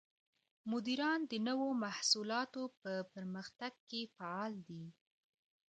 [0.71, 4.83] مدیران د نوو محصولاتو په پرمختګ کې فعال دي.